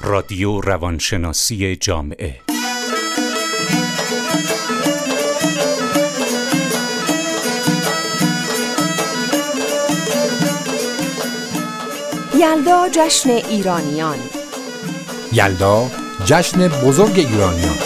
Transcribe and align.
رادیو 0.00 0.60
روانشناسی 0.60 1.76
جامعه. 1.76 2.40
یلدا 12.34 12.88
جشن 12.88 13.30
ایرانیان. 13.30 14.18
یلدا 15.32 15.90
جشن 16.24 16.68
بزرگ 16.68 17.18
ایرانیان. 17.18 17.78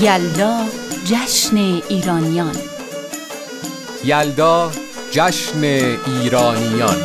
یلدا 0.00 0.81
جشن 1.04 1.56
ایرانیان. 1.88 2.56
یلدا 4.04 4.72
جشن 5.10 5.64
ایرانیان. 5.64 6.96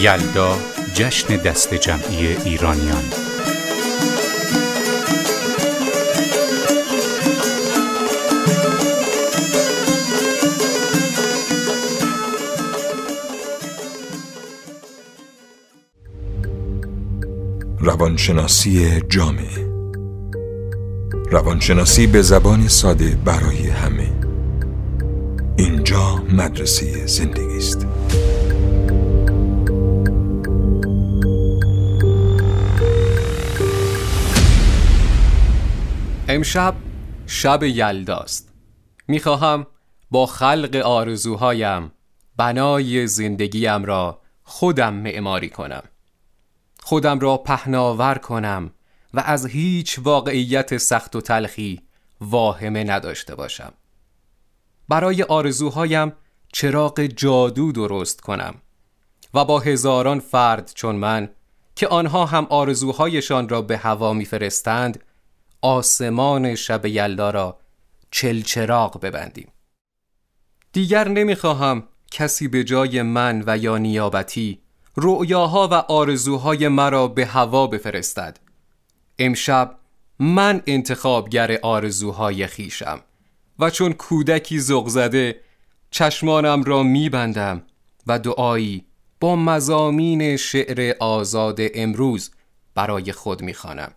یلدا 0.00 0.58
جشن 0.94 1.36
دست 1.36 1.74
جمعی 1.74 2.36
ایرانیان. 2.44 3.21
روانشناسی 17.84 19.00
جامعه 19.00 19.72
روانشناسی 21.30 22.06
به 22.06 22.22
زبان 22.22 22.68
ساده 22.68 23.18
برای 23.24 23.68
همه. 23.68 24.12
اینجا 25.56 26.14
مدرسه 26.14 27.06
زندگی 27.06 27.56
است. 27.56 27.86
امشب 36.28 36.74
شب 37.26 37.62
یلداست 37.62 38.52
می‌خواهم 39.08 39.66
با 40.10 40.26
خلق 40.26 40.76
آرزوهایم 40.76 41.92
بنای 42.36 43.06
زندگیم 43.06 43.84
را 43.84 44.20
خودم 44.42 44.94
معماری 44.94 45.48
کنم. 45.48 45.82
خودم 46.84 47.18
را 47.18 47.36
پهناور 47.36 48.18
کنم 48.18 48.70
و 49.14 49.20
از 49.20 49.46
هیچ 49.46 49.98
واقعیت 49.98 50.76
سخت 50.76 51.16
و 51.16 51.20
تلخی 51.20 51.82
واهمه 52.20 52.84
نداشته 52.84 53.34
باشم. 53.34 53.72
برای 54.88 55.22
آرزوهایم 55.22 56.12
چراغ 56.52 57.00
جادو 57.00 57.72
درست 57.72 58.20
کنم 58.20 58.54
و 59.34 59.44
با 59.44 59.60
هزاران 59.60 60.20
فرد 60.20 60.72
چون 60.74 60.96
من 60.96 61.28
که 61.76 61.88
آنها 61.88 62.26
هم 62.26 62.46
آرزوهایشان 62.50 63.48
را 63.48 63.62
به 63.62 63.76
هوا 63.76 64.12
میفرستند 64.12 65.04
آسمان 65.62 66.54
شب 66.54 66.86
یلدا 66.86 67.30
را 67.30 67.58
چلچراغ 68.10 69.00
ببندیم. 69.00 69.48
دیگر 70.72 71.08
نمی‌خواهم 71.08 71.88
کسی 72.10 72.48
به 72.48 72.64
جای 72.64 73.02
من 73.02 73.44
و 73.46 73.58
یا 73.58 73.78
نیابتی 73.78 74.61
رؤیاها 74.96 75.68
و 75.68 75.74
آرزوهای 75.74 76.68
مرا 76.68 77.08
به 77.08 77.26
هوا 77.26 77.66
بفرستد. 77.66 78.40
امشب 79.18 79.78
من 80.18 80.62
انتخابگر 80.66 81.58
آرزوهای 81.62 82.46
خیشم 82.46 83.00
و 83.58 83.70
چون 83.70 83.92
کودکی 83.92 84.58
زغ 84.58 84.88
زده 84.88 85.40
چشمانم 85.90 86.62
را 86.62 86.82
میبندم 86.82 87.62
و 88.06 88.18
دعایی 88.18 88.84
با 89.20 89.36
مزامین 89.36 90.36
شعر 90.36 90.94
آزاد 91.00 91.58
امروز 91.74 92.30
برای 92.74 93.12
خود 93.12 93.42
می‌خوانم. 93.42 93.92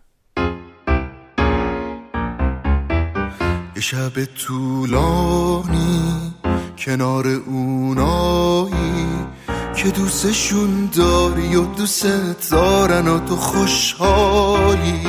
شب 3.80 4.24
طولانی 4.24 6.32
کنار 6.78 7.26
اونایی 7.26 8.95
که 9.76 9.90
دوستشون 9.90 10.90
داری 10.96 11.56
و 11.56 11.64
دوست 11.64 12.50
دارن 12.50 13.08
و 13.08 13.18
تو 13.18 13.36
خوشحالی. 13.36 15.00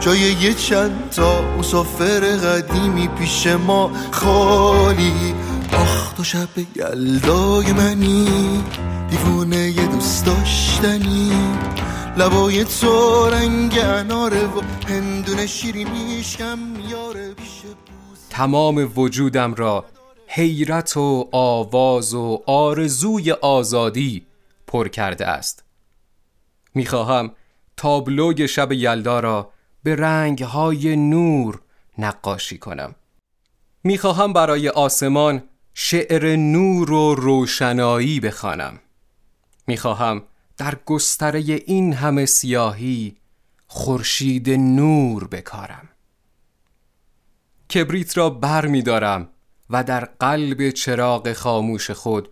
جای 0.00 0.18
یه 0.18 0.54
چند 0.54 1.10
تا 1.10 1.42
مسافر 1.58 2.20
قدیمی 2.20 3.08
پیش 3.08 3.46
ما 3.46 3.90
خالی. 4.10 5.34
آخ 5.72 6.12
تو 6.12 6.24
شب 6.24 6.48
یلدای 6.76 7.72
منی. 7.72 8.28
دیوونه 9.10 9.70
یه 9.70 9.86
دوست 9.86 10.26
داشتنی. 10.26 11.32
لبای 12.16 12.64
تو 12.64 13.26
رنگ 13.30 13.78
اناره 13.78 14.44
و 14.44 14.60
هندونه 14.88 15.46
شیرینیشم 15.46 16.58
یاره 16.90 17.34
پیش 17.34 17.62
تمام 18.30 18.92
وجودم 18.96 19.54
را 19.54 19.84
حیرت 20.36 20.96
و 20.96 21.28
آواز 21.32 22.14
و 22.14 22.42
آرزوی 22.46 23.32
آزادی 23.32 24.26
پر 24.66 24.88
کرده 24.88 25.26
است. 25.26 25.64
می‌خواهم 26.74 27.32
تابلوی 27.76 28.48
شب 28.48 28.72
یلدا 28.72 29.20
را 29.20 29.50
به 29.82 29.96
رنگهای 29.96 30.96
نور 30.96 31.60
نقاشی 31.98 32.58
کنم. 32.58 32.94
می‌خواهم 33.84 34.32
برای 34.32 34.68
آسمان 34.68 35.42
شعر 35.74 36.36
نور 36.36 36.90
و 36.92 37.14
روشنایی 37.14 38.20
بخوانم. 38.20 38.80
می‌خواهم 39.66 40.22
در 40.56 40.74
گستره 40.86 41.40
این 41.66 41.92
همه 41.92 42.26
سیاهی 42.26 43.16
خورشید 43.66 44.50
نور 44.50 45.26
بکارم. 45.28 45.88
کبریت 47.70 48.18
را 48.18 48.30
بر 48.30 48.66
می 48.66 48.82
و 49.70 49.84
در 49.84 50.04
قلب 50.04 50.70
چراغ 50.70 51.32
خاموش 51.32 51.90
خود 51.90 52.28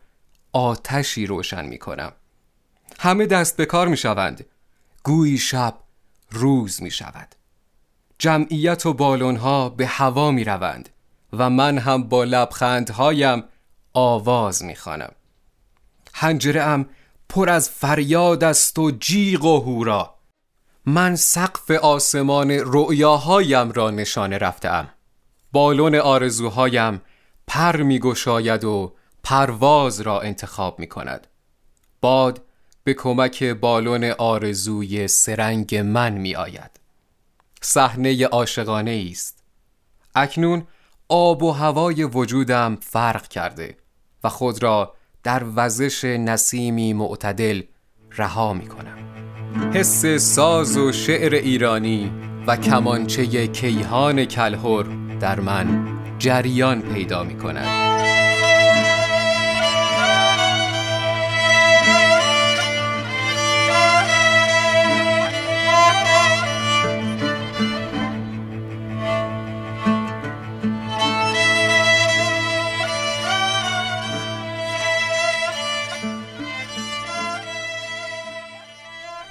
آتشی 0.53 1.27
روشن 1.27 1.67
می 1.67 1.79
کنم. 1.79 2.13
همه 2.99 3.27
دست 3.27 3.57
به 3.57 3.67
کار 3.67 3.89
می 3.89 3.97
شوند. 3.97 4.47
گویی 5.03 5.39
شب 5.39 5.75
روز 6.31 6.83
می 6.83 6.91
شود. 6.91 7.35
جمعیت 8.19 8.87
و 8.87 8.93
بالونها 8.93 9.69
به 9.69 9.87
هوا 9.87 10.31
می 10.31 10.45
روند 10.45 10.89
و 11.33 11.51
من 11.51 11.79
هم 11.79 12.03
با 12.03 12.25
لبخندهایم 12.25 13.45
آواز 13.93 14.65
می 14.65 14.75
خانم 14.75 15.13
هنجره 16.15 16.63
ام 16.63 16.87
پر 17.29 17.51
از 17.51 17.71
فریاد 17.71 18.45
است 18.45 18.79
و 18.79 18.91
جیغ 18.91 19.45
و 19.45 19.61
هورا. 19.61 20.15
من 20.87 21.17
سقف 21.17 21.71
آسمان 21.71 22.51
رؤیاهایم 22.51 23.73
را 23.73 23.91
نشانه 23.91 24.39
رفتم 24.39 24.89
بالون 25.53 25.95
آرزوهایم 25.95 27.01
پر 27.47 27.83
می 27.83 27.99
گشاید 27.99 28.65
و 28.65 28.95
پرواز 29.25 30.01
را 30.01 30.21
انتخاب 30.21 30.79
می 30.79 30.87
کند 30.87 31.27
باد 32.01 32.43
به 32.85 32.95
کمک 32.95 33.45
بالون 33.45 34.05
آرزوی 34.05 35.09
سرنگ 35.09 35.77
من 35.77 36.13
می 36.13 36.37
آید 36.37 36.71
صحنه 37.63 38.27
عاشقانه 38.27 39.09
است 39.11 39.43
اکنون 40.15 40.67
آب 41.09 41.43
و 41.43 41.51
هوای 41.51 42.05
وجودم 42.05 42.79
فرق 42.81 43.29
کرده 43.29 43.77
و 44.25 44.29
خود 44.29 44.63
را 44.63 44.95
در 45.23 45.43
وزش 45.57 46.05
نسیمی 46.05 46.93
معتدل 46.93 47.63
رها 48.11 48.53
می 48.53 48.69
کنم 48.69 48.99
حس 49.75 50.07
ساز 50.07 50.77
و 50.77 50.93
شعر 50.93 51.35
ایرانی 51.35 52.13
و 52.47 52.57
کمانچه 52.57 53.47
کیهان 53.47 54.25
کلهر 54.25 55.04
در 55.21 55.41
من 55.41 55.87
جریان 56.19 56.83
پیدا 56.83 57.25
می 57.25 57.37
کند. 57.37 57.95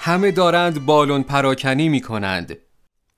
همه 0.06 0.32
دارند 0.32 0.86
بالون 0.86 1.24
پراکنی 1.24 1.90
می 1.90 2.02
کنند. 2.02 2.58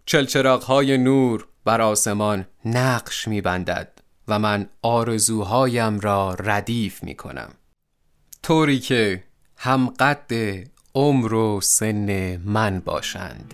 چلچراغ 0.06 0.64
های 0.64 0.98
نور 0.98 1.48
بر 1.66 1.82
آسمان 1.82 2.46
نقش 2.66 3.28
می 3.28 3.42
بندد 3.42 4.00
و 4.28 4.40
من 4.40 4.70
آرزوهایم 4.82 6.00
را 6.00 6.34
ردیف 6.34 7.04
می 7.04 7.16
کنم 7.16 7.50
طوری 8.44 8.80
که 8.80 9.24
هم 9.58 9.88
قد 9.88 10.32
عمر 10.96 11.34
و 11.34 11.62
سن 11.62 12.38
من 12.38 12.80
باشند. 12.80 13.54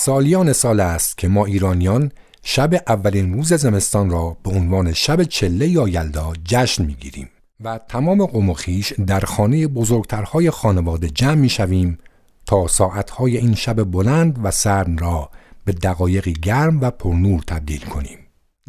سالیان 0.00 0.52
سال 0.52 0.80
است 0.80 1.18
که 1.18 1.28
ما 1.28 1.46
ایرانیان 1.46 2.12
شب 2.42 2.74
اولین 2.86 3.34
روز 3.34 3.52
زمستان 3.52 4.10
را 4.10 4.36
به 4.42 4.50
عنوان 4.50 4.92
شب 4.92 5.22
چله 5.22 5.68
یا 5.68 5.88
یلدا 5.88 6.32
جشن 6.44 6.84
می‌گیریم 6.84 7.30
و 7.60 7.80
تمام 7.88 8.26
قوم 8.26 8.50
و 8.50 8.54
خیش 8.54 8.92
در 8.92 9.20
خانه 9.20 9.66
بزرگترهای 9.66 10.50
خانواده 10.50 11.08
جمع 11.08 11.34
می‌شویم 11.34 11.98
تا 12.46 12.66
ساعتهای 12.66 13.36
این 13.36 13.54
شب 13.54 13.84
بلند 13.84 14.38
و 14.42 14.50
سرد 14.50 15.00
را 15.00 15.30
به 15.64 15.72
دقایقی 15.72 16.32
گرم 16.32 16.80
و 16.80 16.90
پرنور 16.90 17.42
تبدیل 17.46 17.80
کنیم. 17.80 18.18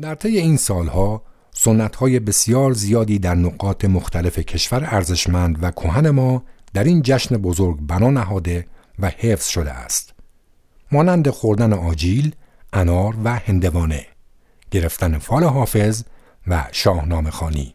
در 0.02 0.16
طی 0.16 0.38
این 0.38 0.58
سالها 0.58 1.24
سنتهای 1.56 2.20
بسیار 2.20 2.74
زیادی 2.74 3.20
در 3.20 3.36
نقاط 3.36 3.86
مختلف 3.86 4.40
کشور 4.40 4.88
ارزشمند 4.92 5.64
و 5.64 5.72
کهن 5.72 6.10
ما 6.10 6.44
در 6.74 6.84
این 6.84 7.02
جشن 7.02 7.38
بزرگ 7.38 7.80
بنا 7.82 8.10
نهاده 8.10 8.66
و 9.00 9.12
حفظ 9.18 9.48
شده 9.48 9.72
است. 9.72 10.19
مانند 10.92 11.30
خوردن 11.30 11.74
آجیل، 11.74 12.36
انار 12.74 13.16
و 13.24 13.36
هندوانه، 13.36 14.06
گرفتن 14.72 15.18
فال 15.18 15.44
حافظ 15.44 16.04
و 16.48 16.64
شاهنامه 16.72 17.30
خانی. 17.30 17.74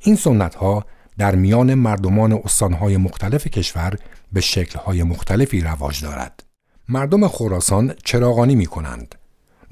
این 0.00 0.16
سنت 0.16 0.54
ها 0.54 0.84
در 1.18 1.34
میان 1.34 1.74
مردمان 1.74 2.32
استانهای 2.32 2.96
مختلف 2.96 3.46
کشور 3.46 3.98
به 4.32 4.40
شکلهای 4.40 5.02
مختلفی 5.02 5.60
رواج 5.60 6.02
دارد. 6.02 6.42
مردم 6.88 7.28
خراسان 7.28 7.94
چراغانی 8.04 8.54
می 8.54 8.66
کنند. 8.66 9.14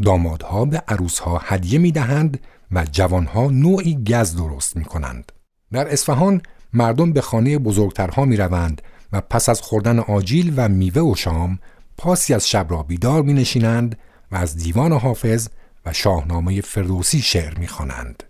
دامادها 0.05 0.65
به 0.65 0.83
عروسها 0.89 1.41
هدیه 1.45 1.79
می 1.79 1.93
دهند 1.93 2.41
و 2.73 2.85
جوانها 2.85 3.47
نوعی 3.47 4.05
گز 4.05 4.37
درست 4.37 4.77
می 4.77 4.85
کنند. 4.85 5.33
در 5.73 5.93
اصفهان 5.93 6.43
مردم 6.73 7.13
به 7.13 7.21
خانه 7.21 7.59
بزرگترها 7.59 8.25
می 8.25 8.37
روند 8.37 8.83
و 9.13 9.21
پس 9.21 9.49
از 9.49 9.61
خوردن 9.61 9.99
آجیل 9.99 10.53
و 10.57 10.69
میوه 10.69 11.03
و 11.03 11.15
شام 11.15 11.59
پاسی 11.99 12.35
از 12.35 12.49
شب 12.49 12.67
را 12.71 12.83
بیدار 12.83 13.23
می 13.23 13.33
نشینند 13.33 13.99
و 14.33 14.37
از 14.37 14.57
دیوان 14.57 14.93
حافظ 14.93 15.49
و 15.87 15.93
شاهنامه 15.93 16.61
فردوسی 16.61 17.21
شعر 17.21 17.59
می 17.59 17.67
خوانند. 17.69 18.23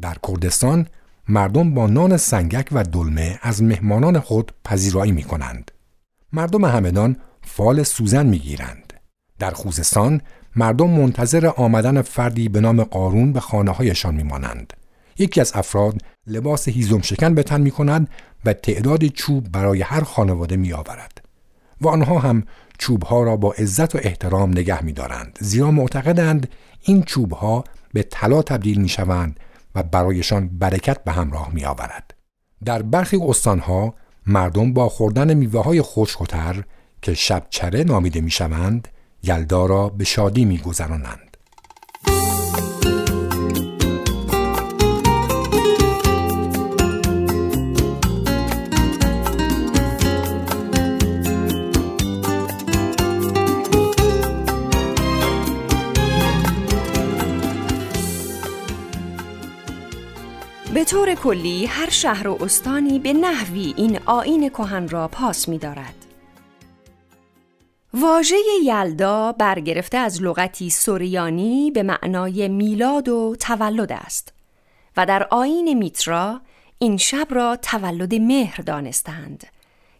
در 0.00 0.16
کردستان 0.28 0.86
مردم 1.28 1.74
با 1.74 1.86
نان 1.86 2.16
سنگک 2.16 2.68
و 2.72 2.84
دلمه 2.84 3.38
از 3.42 3.62
مهمانان 3.62 4.20
خود 4.20 4.52
پذیرایی 4.64 5.12
می 5.12 5.22
کنند. 5.22 5.70
مردم 6.32 6.64
همدان 6.64 7.16
فال 7.42 7.82
سوزن 7.82 8.26
می 8.26 8.38
گیرند. 8.38 8.92
در 9.38 9.50
خوزستان 9.50 10.20
مردم 10.56 10.90
منتظر 10.90 11.46
آمدن 11.46 12.02
فردی 12.02 12.48
به 12.48 12.60
نام 12.60 12.84
قارون 12.84 13.32
به 13.32 13.40
خانه 13.40 13.70
هایشان 13.70 14.14
می 14.14 14.22
مانند. 14.22 14.72
یکی 15.18 15.40
از 15.40 15.52
افراد 15.54 16.02
لباس 16.26 16.68
هیزم 16.68 17.00
شکن 17.00 17.34
به 17.34 17.42
تن 17.42 17.60
می 17.60 17.70
کند 17.70 18.08
و 18.44 18.52
تعداد 18.52 19.06
چوب 19.06 19.48
برای 19.52 19.82
هر 19.82 20.00
خانواده 20.00 20.56
می 20.56 20.72
آورد. 20.72 21.26
و 21.80 21.88
آنها 21.88 22.18
هم 22.18 22.44
چوبها 22.78 23.22
را 23.22 23.36
با 23.36 23.52
عزت 23.52 23.94
و 23.94 23.98
احترام 24.02 24.50
نگه 24.50 24.84
می 24.84 24.92
دارند 24.92 25.38
زیرا 25.40 25.70
معتقدند 25.70 26.48
این 26.82 27.02
چوبها 27.02 27.64
به 27.92 28.02
طلا 28.02 28.42
تبدیل 28.42 28.80
می 28.80 28.88
شوند 28.88 29.40
و 29.74 29.82
برایشان 29.82 30.48
برکت 30.58 31.04
به 31.04 31.12
همراه 31.12 31.50
می 31.52 31.64
آورد. 31.64 32.14
در 32.64 32.82
برخی 32.82 33.16
استانها 33.16 33.94
مردم 34.26 34.72
با 34.72 34.88
خوردن 34.88 35.34
میوه 35.34 35.64
های 35.64 35.82
خشکتر 35.82 36.64
که 37.02 37.14
شبچره 37.14 37.84
نامیده 37.84 38.20
می 38.20 38.30
شوند 38.30 38.88
یلدا 39.22 39.66
را 39.66 39.88
به 39.88 40.04
شادی 40.04 40.44
می 40.44 40.58
گذرانند. 40.58 41.35
طور 60.96 61.14
کلی 61.14 61.66
هر 61.66 61.90
شهر 61.90 62.28
و 62.28 62.42
استانی 62.42 62.98
به 62.98 63.12
نحوی 63.12 63.74
این 63.76 63.98
آین 64.06 64.48
کهن 64.48 64.88
را 64.88 65.08
پاس 65.08 65.48
می 65.48 65.58
دارد. 65.58 66.06
واژه 67.94 68.36
یلدا 68.64 69.32
برگرفته 69.32 69.98
از 69.98 70.22
لغتی 70.22 70.70
سوریانی 70.70 71.70
به 71.70 71.82
معنای 71.82 72.48
میلاد 72.48 73.08
و 73.08 73.36
تولد 73.40 73.92
است 73.92 74.32
و 74.96 75.06
در 75.06 75.26
آین 75.30 75.74
میترا 75.78 76.40
این 76.78 76.96
شب 76.96 77.26
را 77.30 77.56
تولد 77.56 78.14
مهر 78.14 78.60
دانستند 78.60 79.46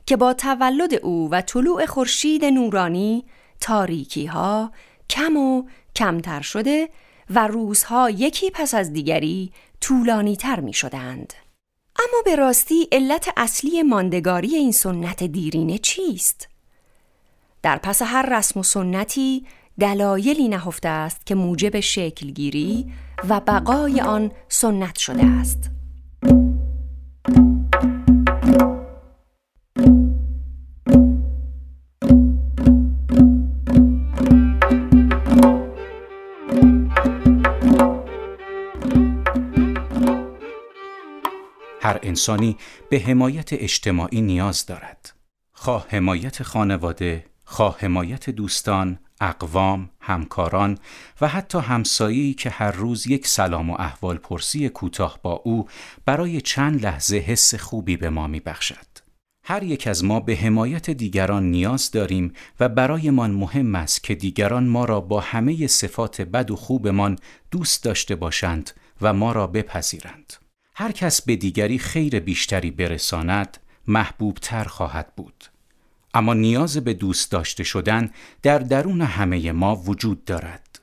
که 0.07 0.17
با 0.17 0.33
تولد 0.33 0.95
او 0.95 1.29
و 1.31 1.41
طلوع 1.41 1.87
خورشید 1.87 2.45
نورانی 2.45 3.25
تاریکی 3.61 4.27
ها 4.27 4.73
کم 5.11 5.37
و 5.37 5.63
کمتر 5.97 6.41
شده 6.41 6.89
و 7.31 7.47
روزها 7.47 8.11
یکی 8.11 8.51
پس 8.51 8.75
از 8.75 8.93
دیگری 8.93 9.53
طولانی 9.81 10.37
تر 10.37 10.61
می 10.61 10.73
شدند. 10.73 11.33
اما 11.99 12.23
به 12.25 12.37
راستی 12.37 12.89
علت 12.93 13.29
اصلی 13.37 13.83
ماندگاری 13.83 14.55
این 14.55 14.73
سنت 14.73 15.23
دیرینه 15.23 15.79
چیست؟ 15.79 16.49
در 17.63 17.79
پس 17.79 18.03
هر 18.03 18.39
رسم 18.39 18.61
و 18.61 18.63
سنتی 18.63 19.47
دلایلی 19.81 20.49
نهفته 20.49 20.89
است 20.89 21.27
که 21.27 21.35
موجب 21.35 21.81
شکلگیری 21.81 22.93
و 23.29 23.41
بقای 23.41 24.01
آن 24.01 24.33
سنت 24.49 24.99
شده 24.99 25.25
است. 25.25 25.76
انسانی 42.17 42.57
به 42.91 42.99
حمایت 42.99 43.53
اجتماعی 43.53 44.21
نیاز 44.21 44.67
دارد. 44.67 45.13
خواه 45.53 45.87
حمایت 45.89 46.43
خانواده، 46.43 47.25
خواه 47.45 47.77
حمایت 47.81 48.31
دوستان، 48.31 48.99
اقوام، 49.21 49.91
همکاران 50.01 50.79
و 51.21 51.29
حتی 51.29 51.59
همسایی 51.59 52.35
که 52.35 52.51
هر 52.51 52.71
روز 52.71 53.07
یک 53.07 53.27
سلام 53.27 53.71
و 53.71 53.77
احوال 53.79 54.17
پرسی 54.17 54.69
کوتاه 54.69 55.19
با 55.23 55.33
او 55.33 55.69
برای 56.07 56.41
چند 56.41 56.85
لحظه 56.87 57.17
حس 57.17 57.55
خوبی 57.55 57.97
به 57.97 58.11
ما 58.11 58.27
می 58.27 58.41
بخشد. 58.41 58.87
هر 59.45 59.63
یک 59.63 59.87
از 59.87 60.05
ما 60.05 60.21
به 60.21 60.37
حمایت 60.37 60.91
دیگران 60.91 61.51
نیاز 61.51 61.91
داریم 61.91 62.33
و 62.61 62.69
برایمان 62.69 63.31
مهم 63.31 63.75
است 63.75 64.03
که 64.03 64.15
دیگران 64.15 64.67
ما 64.67 64.85
را 64.85 65.01
با 65.01 65.21
همه 65.21 65.67
صفات 65.67 66.21
بد 66.21 66.51
و 66.51 66.57
خوبمان 66.57 67.19
دوست 67.51 67.85
داشته 67.85 68.17
باشند 68.17 68.71
و 69.01 69.13
ما 69.13 69.33
را 69.33 69.47
بپذیرند. 69.47 70.46
هر 70.79 70.93
کس 70.93 71.23
به 71.23 71.37
دیگری 71.37 71.79
خیر 71.79 72.21
بیشتری 72.21 72.71
برساند 72.71 73.59
محبوب 73.87 74.39
تر 74.43 74.65
خواهد 74.65 75.13
بود. 75.17 75.45
اما 76.15 76.35
نیاز 76.35 76.77
به 76.77 76.95
دوست 76.95 77.33
داشته 77.33 77.65
شدن 77.65 78.11
در 78.43 78.59
درون 78.59 79.03
همه 79.03 79.53
ما 79.53 79.77
وجود 79.77 80.25
دارد. 80.25 80.81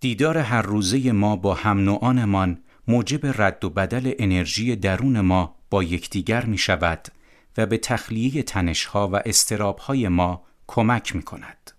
دیدار 0.00 0.38
هر 0.38 0.62
روزه 0.62 1.12
ما 1.12 1.36
با 1.36 1.54
هم 1.54 1.78
نوعانمان 1.78 2.62
موجب 2.88 3.42
رد 3.42 3.64
و 3.64 3.70
بدل 3.70 4.12
انرژی 4.18 4.76
درون 4.76 5.20
ما 5.20 5.56
با 5.70 5.82
یکدیگر 5.82 6.44
می 6.44 6.58
شود 6.58 7.08
و 7.56 7.66
به 7.66 7.78
تخلیه 7.78 8.42
تنشها 8.42 9.08
و 9.08 9.16
استرابهای 9.26 10.08
ما 10.08 10.42
کمک 10.66 11.16
می 11.16 11.22
کند. 11.22 11.70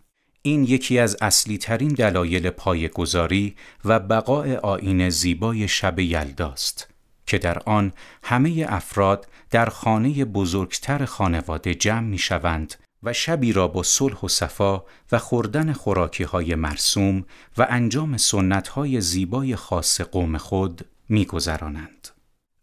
این 0.41 0.63
یکی 0.63 0.99
از 0.99 1.17
اصلی 1.21 1.57
ترین 1.57 1.93
دلایل 1.93 2.49
پایگذاری 2.49 3.55
و 3.85 3.99
بقای 3.99 4.55
آین 4.55 5.09
زیبای 5.09 5.67
شب 5.67 5.99
یلداست 5.99 6.96
که 7.27 7.37
در 7.37 7.59
آن 7.59 7.93
همه 8.23 8.65
افراد 8.69 9.27
در 9.51 9.65
خانه 9.69 10.25
بزرگتر 10.25 11.05
خانواده 11.05 11.75
جمع 11.75 12.07
می 12.07 12.17
شوند 12.17 12.75
و 13.03 13.13
شبی 13.13 13.53
را 13.53 13.67
با 13.67 13.83
صلح 13.83 14.19
و 14.19 14.27
صفا 14.27 14.83
و 15.11 15.19
خوردن 15.19 15.73
خوراکی 15.73 16.23
های 16.23 16.55
مرسوم 16.55 17.25
و 17.57 17.67
انجام 17.69 18.17
سنت 18.17 18.67
های 18.67 19.01
زیبای 19.01 19.55
خاص 19.55 20.01
قوم 20.01 20.37
خود 20.37 20.85
می 21.09 21.25
گذرانند. 21.25 22.07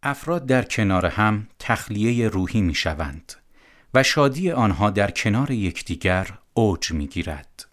افراد 0.03 0.47
در 0.47 0.63
کنار 0.63 1.07
هم 1.07 1.49
تخلیه 1.59 2.29
روحی 2.29 2.61
می 2.61 2.75
شوند 2.75 3.33
و 3.95 4.03
شادی 4.03 4.51
آنها 4.51 4.91
در 4.91 5.11
کنار 5.11 5.51
یکدیگر 5.51 6.39
اوج 6.55 6.93
می 6.93 7.07
گیرد. 7.07 7.67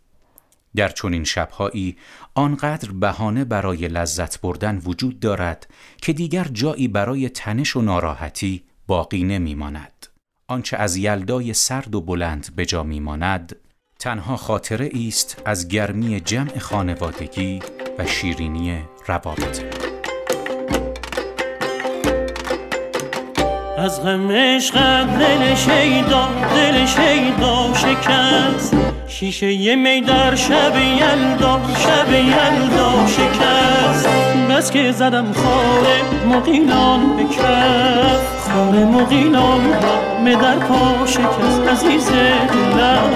در 0.75 0.89
چنین 0.89 1.23
شبهایی 1.23 1.97
آنقدر 2.35 2.91
بهانه 2.91 3.45
برای 3.45 3.87
لذت 3.87 4.41
بردن 4.41 4.81
وجود 4.85 5.19
دارد 5.19 5.67
که 6.01 6.13
دیگر 6.13 6.43
جایی 6.43 6.87
برای 6.87 7.29
تنش 7.29 7.75
و 7.75 7.81
ناراحتی 7.81 8.63
باقی 8.87 9.23
نمیماند. 9.23 10.07
آنچه 10.47 10.77
از 10.77 10.95
یلدای 10.95 11.53
سرد 11.53 11.95
و 11.95 12.01
بلند 12.01 12.55
به 12.55 12.65
جا 12.65 12.83
میماند 12.83 13.55
تنها 13.99 14.37
خاطره 14.37 14.89
است 15.07 15.41
از 15.45 15.67
گرمی 15.67 16.19
جمع 16.19 16.59
خانوادگی 16.59 17.59
و 17.97 18.05
شیرینی 18.05 18.81
روابط 19.07 19.63
از 23.77 24.03
غم 24.03 24.27
دل 25.19 25.55
شیدا 25.55 26.29
دل 26.55 26.85
شیدا 26.85 27.73
شکست 27.73 28.90
شیشه 29.11 29.53
یه 29.53 29.75
می 29.75 30.01
در 30.01 30.35
شب 30.35 30.75
یلدا 30.75 31.61
شب 31.77 32.13
یلدا 32.13 33.07
شکست. 33.07 34.07
بس 34.49 34.71
که 34.71 34.91
زدم 34.91 35.33
خاره 35.33 36.25
مقیلان 36.29 37.17
به 37.17 37.23
کف. 37.23 38.49
خاره 38.49 38.85
مقیلان 38.85 39.73
همه 39.73 40.35
در 40.35 40.59
پا 40.59 41.05
شکست 41.05 41.67
عزیز 41.69 42.09
دلم. 42.09 43.11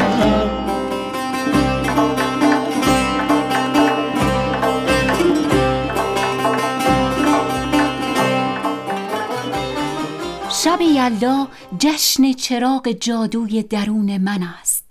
شب 10.50 10.82
یلدا 10.82 11.48
جشن 11.80 12.34
چراغ 12.34 12.92
جادوی 12.92 13.64
درون 13.64 14.18
من 14.18 14.40
است. 14.62 14.85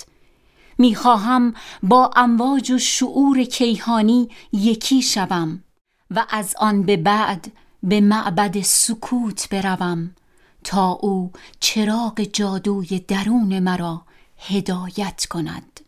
می‌خواهم 0.78 1.54
با 1.83 2.11
امواج 2.16 2.71
و 2.71 2.78
شعور 2.78 3.45
کیهانی 3.45 4.28
یکی 4.52 5.02
شوم 5.02 5.62
و 6.11 6.26
از 6.31 6.54
آن 6.59 6.83
به 6.83 6.97
بعد 6.97 7.52
به 7.83 8.00
معبد 8.00 8.61
سکوت 8.61 9.49
بروم 9.50 10.11
تا 10.64 10.90
او 10.90 11.33
چراغ 11.61 12.21
جادوی 12.21 13.04
درون 13.09 13.59
مرا 13.59 14.02
هدایت 14.38 15.26
کند. 15.31 15.81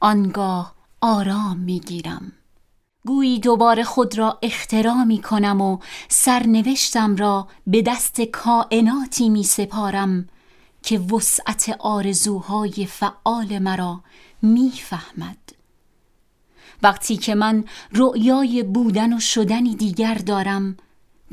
آنگاه 0.00 0.74
آرام 1.00 1.58
می‌گیرم. 1.58 2.32
گویی 3.06 3.38
دوباره 3.38 3.84
خود 3.84 4.18
را 4.18 4.38
اخترا 4.42 5.04
می 5.04 5.22
کنم 5.22 5.60
و 5.60 5.78
سرنوشتم 6.08 7.16
را 7.16 7.48
به 7.66 7.82
دست 7.82 8.20
کائناتی 8.20 9.28
می 9.28 9.42
سپارم 9.42 10.28
که 10.82 10.98
وسعت 10.98 11.76
آرزوهای 11.78 12.86
فعال 12.86 13.58
مرا 13.58 14.00
می‌فهمد. 14.42 15.38
وقتی 16.82 17.16
که 17.16 17.34
من 17.34 17.64
رؤیای 17.92 18.62
بودن 18.62 19.12
و 19.16 19.20
شدنی 19.20 19.76
دیگر 19.76 20.14
دارم 20.14 20.76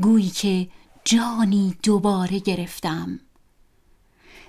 گویی 0.02 0.30
که 0.30 0.70
جانی 1.06 1.76
دوباره 1.84 2.40
گرفتم. 2.40 3.20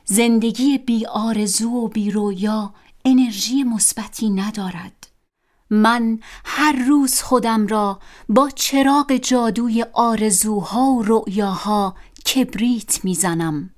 زندگی 0.05 0.79
بی 0.79 1.07
آرزو 1.07 1.71
و 1.71 1.89
بی 1.89 2.11
رویا 2.11 2.75
انرژی 3.05 3.65
مثبتی 3.65 4.31
ندارد. 4.31 5.07
من 5.71 6.21
هر 6.45 6.73
روز 6.73 7.23
خودم 7.23 7.67
را 7.67 8.01
با 8.29 8.51
چراغ 8.51 9.13
جادوی 9.17 9.85
آرزوها 9.93 10.85
و 10.85 11.03
رؤیاها 11.03 11.95
کبریت 12.35 13.05
می‌زنم. 13.05 13.71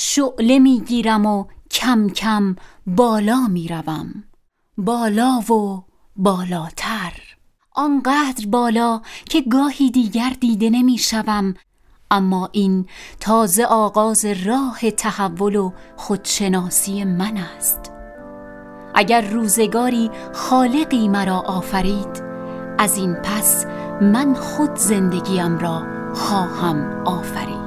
شعله 0.00 0.58
می‌گیرم 0.58 1.26
و 1.26 1.44
کم 1.70 2.08
کم 2.08 2.56
بالا 2.86 3.46
می‌روم. 3.46 4.24
بالا 4.76 5.38
و 5.40 5.84
بالاتر. 6.16 7.12
آنقدر 7.72 8.46
بالا 8.46 9.00
که 9.24 9.40
گاهی 9.40 9.90
دیگر 9.90 10.32
دیده 10.40 10.70
نمی‌شوم. 10.70 11.54
اما 12.10 12.48
این 12.52 12.86
تازه 13.20 13.64
آغاز 13.64 14.24
راه 14.24 14.90
تحول 14.90 15.56
و 15.56 15.72
خودشناسی 15.96 17.04
من 17.04 17.36
است. 17.36 17.92
اگر 18.94 19.20
روزگاری 19.20 20.10
خالقی 20.32 21.08
مرا 21.08 21.40
آفرید 21.40 22.22
از 22.78 22.96
این 22.98 23.14
پس 23.14 23.66
من 24.00 24.34
خود 24.34 24.76
زندگیم 24.76 25.58
را 25.58 25.86
خواهم 26.14 27.02
آفرید. 27.04 27.57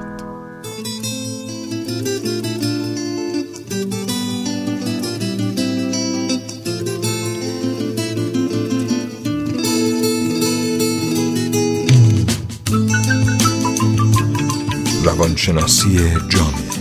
روانشناسی 15.21 15.97
جامعه. 16.29 16.71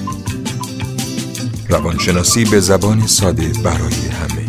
روانشناسی 1.69 2.45
به 2.45 2.61
زبان 2.61 3.07
ساده 3.07 3.53
برای 3.65 3.95
همه. 3.95 4.49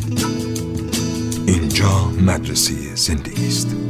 اینجا 1.47 2.05
مدرسه 2.05 2.95
زندگی 2.95 3.47
است. 3.47 3.80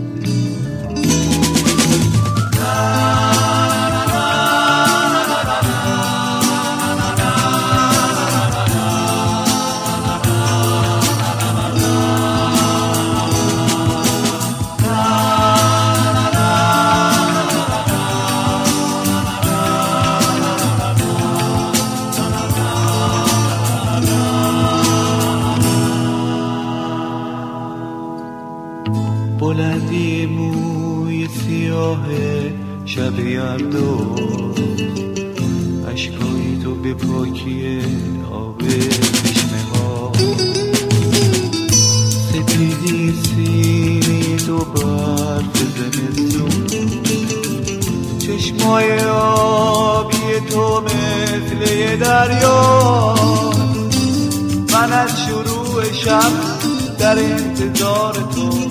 در 57.01 57.19
انتظار 57.19 58.13
تو. 58.13 58.69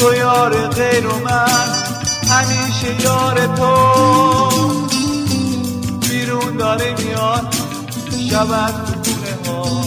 تو 0.00 0.14
یار 0.14 0.68
غیر 0.68 1.06
و 1.06 1.18
من 1.18 1.68
همیشه 2.30 3.04
یار 3.04 3.46
تو. 3.56 3.72
بیرون 6.08 6.56
داره 6.56 6.94
میاد 6.98 7.54
شب 8.30 8.50
از 8.50 8.74
ها 9.46 9.84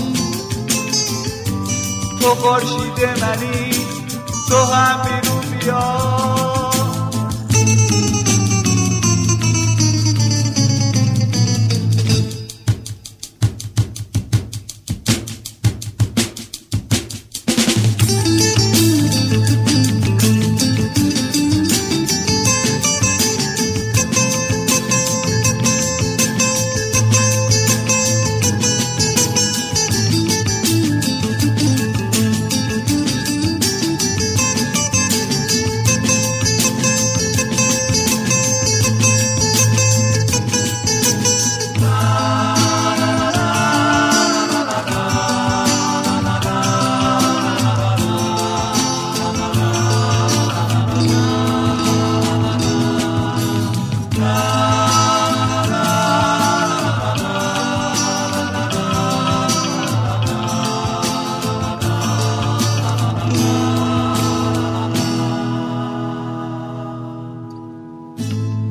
تو 2.22 2.36
خورشید 2.36 3.22
منی 3.22 3.81
تو 4.52 4.58
هم 4.58 5.41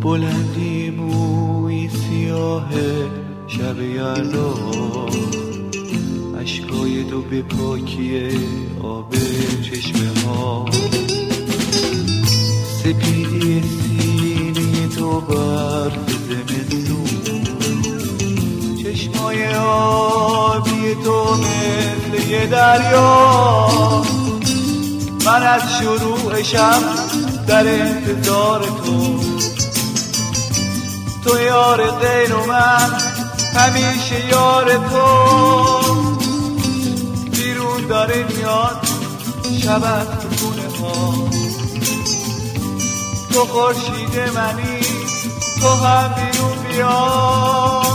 بلندی 0.02 0.90
موی 0.90 1.88
سیاه 1.88 2.68
شب 3.46 3.80
یلدا. 3.80 4.54
اشکای 6.40 7.02
دو 7.02 7.22
به 7.22 7.42
پاکی 7.42 8.28
آب 8.82 9.14
چشمه 9.62 10.24
ها. 10.26 10.64
سپیدی 12.78 13.62
سینی 13.62 14.88
تو 14.96 15.20
بر 15.20 15.90
زمستون. 16.28 17.44
چشمای 18.82 19.54
آبی 19.54 20.94
تو 21.04 21.34
مثل 21.34 22.30
یه 22.30 22.46
دریا. 22.46 23.68
من 25.26 25.42
از 25.42 25.62
شروع 25.78 26.42
شب 26.42 26.82
در 27.46 27.68
انتظار 27.68 28.60
تو 28.60 29.29
تو 31.24 31.40
یار 31.40 31.90
غیر 31.90 32.34
و 32.34 32.46
من 32.46 32.90
همیشه 33.54 34.26
یار 34.26 34.72
تو. 34.74 35.06
بیرون 37.30 37.86
داره 37.86 38.24
میاد 38.24 38.86
شب 39.62 39.82
از 39.84 40.06
ها. 40.80 41.14
تو 43.32 43.44
خورشید 43.44 44.18
منی 44.34 44.80
تو 45.60 45.68
هم 45.68 46.14
بیرون 46.14 46.58
بیا 46.68 47.89